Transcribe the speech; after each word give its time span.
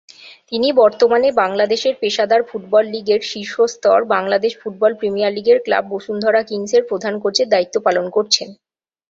তিনি 0.51 0.67
বর্তমানে 0.73 1.27
বাংলাদেশের 1.41 1.93
পেশাদার 2.01 2.41
ফুটবল 2.49 2.83
লীগের 2.93 3.21
শীর্ষ 3.23 3.55
স্তর 3.73 3.99
বাংলাদেশ 4.15 4.53
ফুটবল 4.61 4.91
প্রিমিয়ার 4.99 5.35
লীগের 5.35 5.59
ক্লাব 5.65 5.83
বসুন্ধরা 5.93 6.41
কিংসের 6.49 6.83
প্রধান 6.89 7.13
কোচের 7.23 7.47
দায়িত্ব 7.49 7.75
পালন 7.87 8.05
করছেন। 8.09 8.49